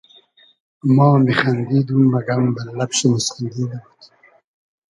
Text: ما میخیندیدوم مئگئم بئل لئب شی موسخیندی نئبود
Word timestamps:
ما 0.95 1.07
میخیندیدوم 1.25 2.03
مئگئم 2.13 2.45
بئل 2.55 2.67
لئب 2.77 2.91
شی 2.97 3.05
موسخیندی 3.11 3.63
نئبود 3.69 4.01